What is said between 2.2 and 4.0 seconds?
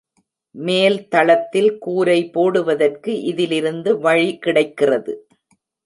போடுவதற்கு இதிலிருந்து